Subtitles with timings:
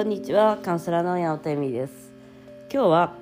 [0.00, 2.10] こんにちはカウンセラーの山本恵美です。
[2.72, 3.12] 今日は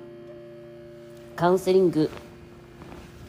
[1.35, 2.09] カウンセリング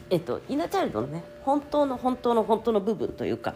[0.09, 3.55] えっとイナチャイルドのね本当の本当の本当の部分というか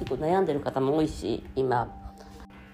[0.00, 1.94] 結構悩んでる方も多いし今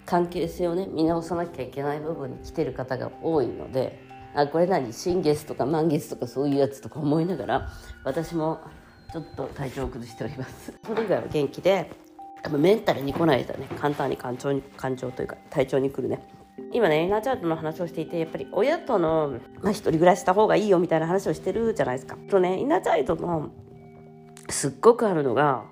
[0.06, 4.02] 関係性をね見直さなきゃいけない部分に来てる方が多いので
[4.34, 4.94] あこれ何？
[4.94, 7.68] 新月とか満月とかそういうやつとか思いながら
[8.04, 8.62] 私も
[9.12, 10.72] ちょっと体調を崩しております。
[10.86, 11.90] それ以外は元気で
[12.48, 16.20] メンタルに来ないとね簡単に感情に感情というか体調に来るね。
[16.72, 22.16] 今ねイナーチャートの話をしていてやっぱり親との、まあ、一人暮らしした方がいいよみたいな話をしてるじゃないですか。
[22.30, 23.50] とねイナーチャイルドの
[24.48, 25.64] すっごくあるのが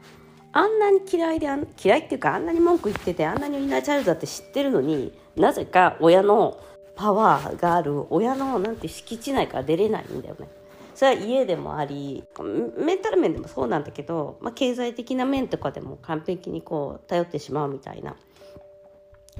[0.52, 1.46] あんなに嫌いで
[1.82, 6.58] 嫌いっていうかあんなに文句言っててあんなにイナーチャイルドだって知ってるのになぜか親の
[6.96, 10.48] パワーがある親のなんて敷地内から出れないんだよね。
[10.98, 12.24] それは家でもあり
[12.76, 18.16] メンタル面でもそうなんだけど、まあ、経済的な面とかでも完璧にこう頼ってしまうみたいな。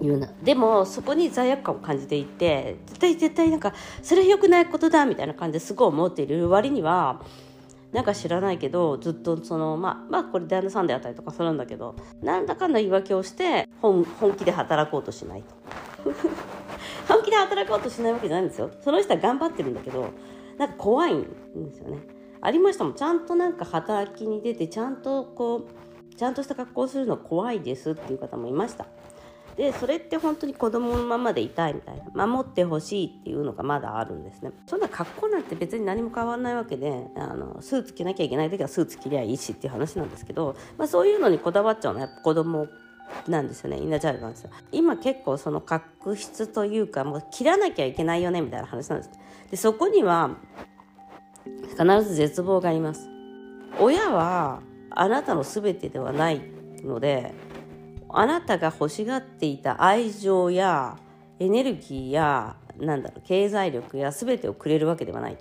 [0.00, 0.32] いうな。
[0.44, 3.74] でもそこに罪悪感を感じていて絶対絶対なんか
[4.05, 6.48] それは良くないことだみたいな感じですごい思っている。
[6.48, 7.22] 割には
[7.91, 15.56] なんか知らないけどずっとそのまあまあこれ旦那さんであったりとかするんだけどなんだかんだ言い訳をして本本気で働こうとしないと。
[17.12, 18.70] 本気で働こうとしないわけじゃないんですよ。
[18.80, 20.10] その人は頑張ってるんだけど
[20.58, 21.98] なんか怖いんですよね。
[22.40, 25.68] ありましたもんちゃんとなんか働きに出てちゃんとこ
[26.12, 28.86] うちゃんとした格好をするの怖いですっていう方もいました。
[29.58, 42.68] でそれって本当に子供のままでいたいみたいな守ってほしいっていうのがまだあるんですねそんな格好なんて別に何も変わらないわけであのスーツ着なきゃいけない時はスーツ着りゃいいしっていう話なんですけど、まあ、そういうのにこだわっちゃうのはやっぱ子供
[43.26, 43.78] なんですよね。
[43.78, 49.10] インナーチャイルドなんですよ今結構その確執というかもう切らなきゃいけないよねみたいな話なんです。
[49.50, 50.36] でそこには
[51.70, 53.08] 必ず絶望があります。
[53.80, 56.40] 親はあなたの全てではない
[56.82, 57.34] ので
[58.08, 60.96] あなたが欲しがっていた愛情や
[61.38, 65.38] エネルギーやなんだろう経済力や全てをくれるわけではない。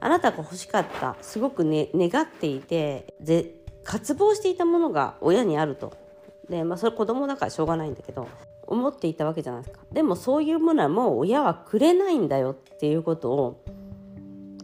[0.00, 6.07] あなたが欲しかったすごく、ね、願っていてで渇望していたものが親にあると。
[6.48, 8.28] で、まあ、それ子供だからしょうがないんだけど
[8.66, 9.80] 思っていたわけじゃないですか。
[9.92, 13.64] でもそういうものはもう親はくれないんだよっていうことを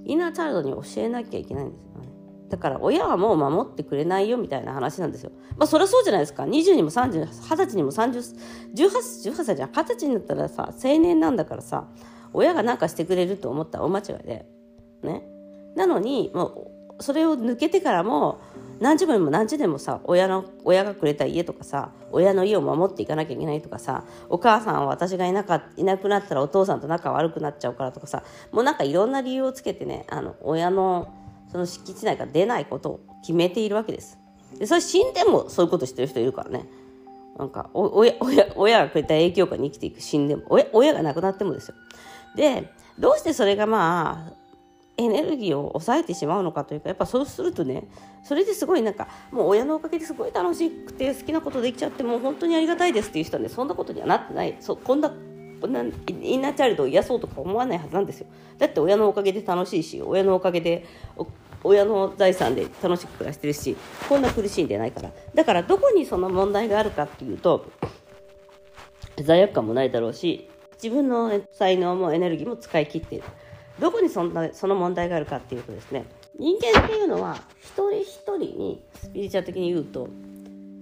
[0.04, 2.02] インナーチャイルドに教えなきゃいけないんですよ。
[2.02, 2.08] ね
[2.50, 5.32] だから親はもう守ってくれないよみたいな話なんですよ。
[5.56, 6.44] まあそりゃそうじゃないですか。
[6.44, 8.36] 20にも30 20歳にも30
[8.74, 9.70] 18, 18歳じゃん。
[9.70, 11.88] 20歳になったらさ青年なんだからさ
[12.34, 14.46] 親が何かしてくれると思ったら大間違いで。
[15.02, 15.26] ね。
[15.76, 18.40] なのにもうそれを抜けてからも
[18.80, 31.12] 何十年も何十年もさ親の親がくれた家とかさ親の家を守っていかなきゃいけないとかさお母さんは私がいなかいなくなったらお父さんと仲悪くなっちゃうからとかさもうなんかいろんな理由をつけてねあの親の
[31.50, 34.18] その敷地内から出ないことを決めているわけです。
[34.58, 36.66] でそれ死んでもそういうことしてる人いるからね。
[37.38, 41.74] なんか親親親がくれた影響下に生きていく死んでも親親が亡くなってもですよ。
[42.36, 44.43] でどうしてそれがまあ
[44.96, 47.84] エネルギーを抑えてしまうのかというかやっぱそうするとね
[48.22, 54.56] それですごいなんかもう親のおかげですごい楽しくて好きなことできちゃってもう本当にありがたいですっていう人はねそんなことにはなってない。
[54.60, 55.10] そこんな
[55.60, 58.26] こんなインナーチャイルドを癒そうとか思わないはずなんですよ。
[58.58, 60.84] だって親のおかげで楽しいし親のおかげで
[61.64, 63.76] 親の財産で楽しく暮らしてるし
[64.08, 65.10] こんな苦しいんでないから。
[65.34, 67.66] だからどこにその問題があるかっていうと
[69.22, 70.48] 罪悪感もないだろうし
[70.82, 73.24] 自分の才能もエネルギーも使い切っている。
[73.80, 76.04] どこにそんなその問題があるかっていうとですね
[76.38, 80.08] 人間っていうのは一人一人にスピリチュアル的に言うと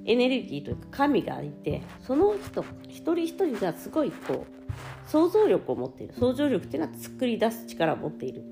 [0.05, 4.63] エネルギーというか神がいてその人一人一人がすごいこう
[5.11, 6.15] 想像力を持っている。
[6.19, 8.43] 想像力っていうのは作り出す力を持っている。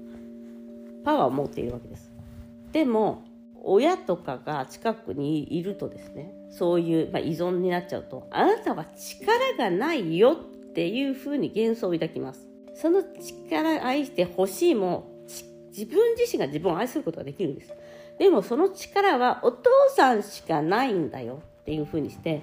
[1.04, 2.12] パワーを持っているわけです。
[2.72, 3.24] でも
[3.62, 12.49] 親とかが近くにいるとですねそういう、まあ、依存になっちゃうとあなたは力がないよっていうふうに幻想を抱きます。
[12.74, 15.10] その力愛してほしいも
[15.70, 17.72] 自分自身が自分を愛することができるんです。
[18.18, 22.42] でもその力はお父さんしかないんだよっていうふうにして、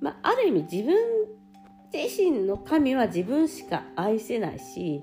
[0.00, 0.96] まあ、ある意味自分
[1.92, 5.02] 自身の神は自分しか愛せないし、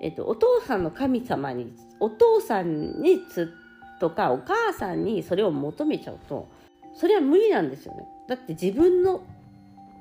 [0.00, 3.52] えっと、お父さんの神様にお父さんにつ
[4.00, 6.48] とかお母さんにそれを求めちゃうと
[6.94, 8.04] それは無理なんですよね。
[8.28, 9.22] だって自分の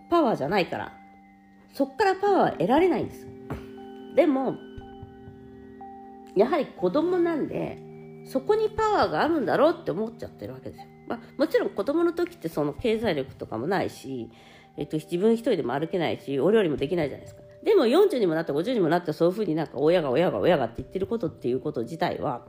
[0.10, 0.94] パワーじゃないから
[1.74, 3.28] そっからパワーは得られないんです。
[4.16, 4.56] でも
[6.36, 7.78] やはり子供なんで
[8.26, 10.86] そこにパワーがあるんだろうって思っちゃってるわけですよ。
[11.08, 14.30] まあ、もちろん子供の時ってその経済力とかもないし、
[14.78, 17.42] えっと、自分一人でも歩けないしお料理もできないじゃないですか。
[17.64, 22.46] でも40にもなって50にもなってそういうふうになんか親が親が親がって言ってることっていうこと自体は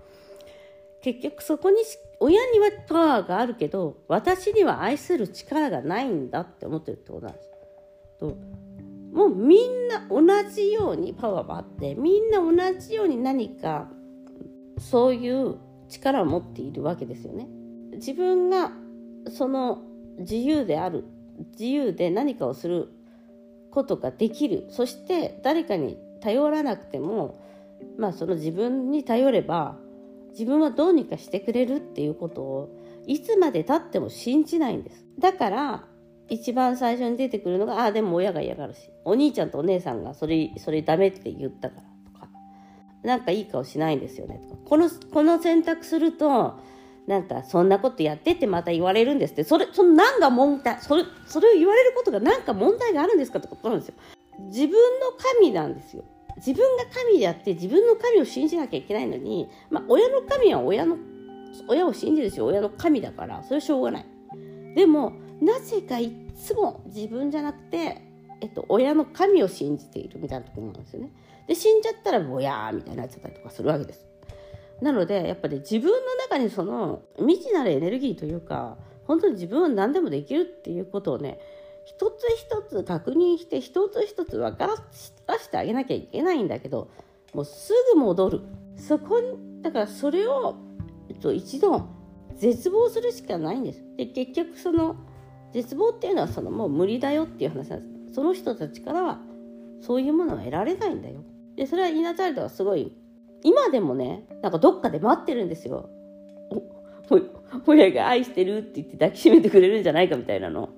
[1.00, 1.78] 結局そこに
[2.20, 7.50] 親にはパワーがあるけど私には愛する力がないんだって思ってるってことなんです。
[9.12, 13.90] もうみんな同じようにパワーがあってみんな同じように何か
[14.78, 15.56] そういう
[15.88, 17.48] 力を持っているわけですよね。
[17.94, 18.72] 自分が
[19.28, 19.82] その
[20.18, 21.04] 自由である
[21.52, 22.88] 自由で何かをする
[23.70, 27.40] ことができるそして誰かに頼らなくても
[27.98, 29.76] まあその自分に頼れば
[30.32, 35.84] 自分はどうにかしてくれるっていうことをいつまでたっても信じないんですだから
[36.30, 41.82] 一番最初に出てくるのがああでも親が嫌がるしお兄ちゃんとお姉さんがそれそれダメって言ったから
[42.12, 42.28] とか。
[43.02, 44.60] なんかいい顔しないんですよねとか。
[44.64, 46.58] このこの選択すると
[47.06, 49.44] なんかそんなことやってってまた言われるんですって。
[49.44, 53.94] それその何が問題それそれを言われることが何か問題があるんですかってことなんですよ。
[54.48, 54.78] 自分の
[55.36, 56.04] 神なんですよ。
[56.36, 60.96] 自分が神であって自分の神を信じなきゃいけないのに、まあ、親の神は親の
[61.68, 64.06] 親を信じるし親の神だからそれはしょうがない。
[64.74, 68.02] でもなぜかいつも自分じゃなくて、
[68.40, 71.12] えっと、親の神を信じているみたいなところなんですよね。
[71.46, 74.06] で死んじゃったらぼやーみたいになっちゃったりとかするわけです。
[74.80, 81.38] なのでやっぱり自分の中にその未知なるエネルギーというか本当に自分は何でもできるっていうことをね
[81.84, 86.88] 一つ一つ確認して一つ一つ分からせてあげなきゃいけないんだけど
[87.34, 88.40] もうすぐ戻る。
[88.76, 90.56] そこにだからそれを、
[91.08, 91.86] えっと、一度
[92.36, 93.82] 絶望するしかないんです。
[93.96, 94.96] で結局その
[95.52, 98.14] 絶望っていうのはそのもう無理だよっていう話なんです。
[98.14, 99.18] その人たちからは
[99.80, 101.24] そういうものは得られないんだよ。
[101.56, 102.92] でそれはイナチャイルドはすごい
[103.42, 105.88] 今でもねなんかどっかで待ってるんですよ。
[107.66, 110.70] 親が愛してるって言って抱きしめてくれるんじゃないかみたいなの。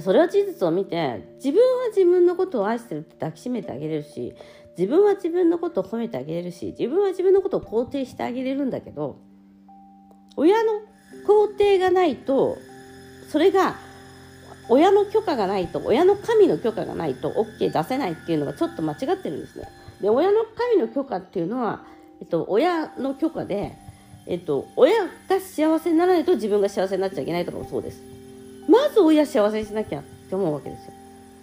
[0.00, 4.34] それは事実を見て自分は自分のことを愛してるって抱きしめてあげれるし
[4.76, 9.20] 自分は自分のことを褒めてあげれるし自分は自分のことを肯定してあげれるんだけど
[10.36, 10.72] 親の
[11.28, 12.58] 肯定がないと
[13.34, 13.74] それが
[14.68, 19.68] 親の許可がないと親の神の許可がないと OK 出せないっていうのがちょっと間違ってるんですね。
[20.00, 21.82] で親の神の許可っていうのは、
[22.20, 23.76] えっと、親の許可で、
[24.28, 28.04] えっと、親が幸せにならないと自分が幸せになっちゃいけないとかもそうです。
[28.68, 30.92] まず親幸せにしなきゃって思うわけですよ。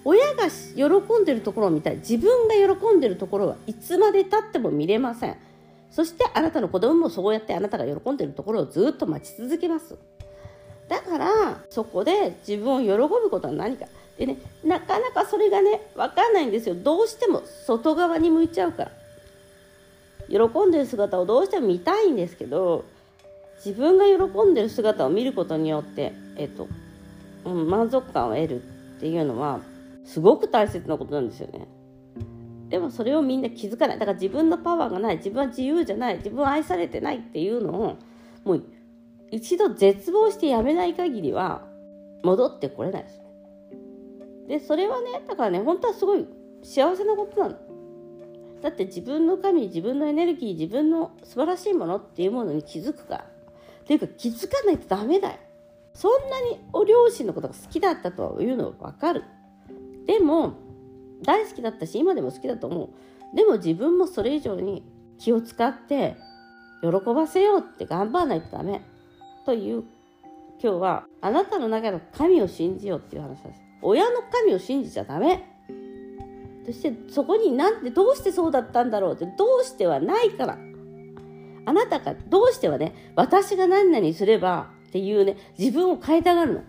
[0.05, 1.97] 親が喜んでるところを見たい。
[1.97, 5.35] 自分が喜んでるところはいつまでたっても見れません。
[5.89, 9.97] そしてあなたの子供もそうやってあなたが喜んでるところをずっと待ち続けます。
[10.91, 13.85] だからそこで自分を喜ぶことは何か。
[14.17, 16.75] でねなかなかそれがね分かんないんですよ。
[16.75, 18.91] どうしても外側に向いちゃうから。
[20.27, 22.83] 喜んでる姿をどうしても見たいんですけど
[23.63, 26.67] 自分が喜んでる姿を見ることによって、えっと
[27.45, 28.61] うん、満足感を得る
[28.97, 29.61] っていうのは
[30.03, 31.69] すごく大切なことなんですよね。
[32.67, 33.99] でもそれをみんな気づかない。
[33.99, 35.17] だから自分のパワーがない。
[35.17, 36.17] 自分は自由じゃない。
[36.17, 37.97] 自分は愛されてないっていうのを
[38.44, 38.63] もう
[39.31, 41.66] 一度絶望してやめない限りは
[42.24, 43.22] 戻ってこれないです
[44.48, 46.28] でそれはねだからね本当はすごい
[46.63, 47.56] 幸せなことなの。
[48.62, 53.25] だって自分の神自分のエネルギー自分の素晴らしいものっていうものに気づくから。
[53.25, 55.38] っていうか気づかないとダメだよ。
[55.94, 59.24] そんなにお両親のことが好きだったというのは分かる。
[60.06, 60.54] でも
[61.24, 62.86] 大好きだったし今でも好きだと思
[63.33, 63.36] う。
[63.36, 64.83] でも自分もそれ以上に
[65.18, 66.16] 気を使って
[66.81, 68.81] 喜ばせようって頑張らないとダメ。
[69.45, 69.83] という
[70.61, 73.61] 今日はあなたの中の神を信じようっていう話です。
[73.81, 75.47] 親の神を信じちゃダメ。
[76.66, 80.57] そしてそこになんでどうしてそうだったんだろうってどうしてはないから。
[81.66, 86.61] あなたがどうしてはね私が何々すればっていうね自分を変えたがるの。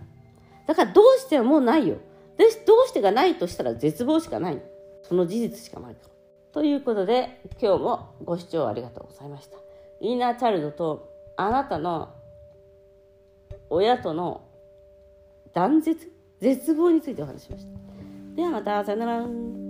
[0.66, 1.96] だからどうしてはもうないよ。
[2.38, 4.62] でどうしてがないとしたら絶望しかない。
[5.02, 6.08] その事実しかないから。
[6.52, 9.58] ということで今日もご視聴ありがとうございました。
[10.00, 12.14] インナーチャイルドとあなたの
[13.74, 14.42] 親との
[15.54, 17.72] 断絶絶望についてお話しました。
[18.36, 19.61] ではまたさよなら。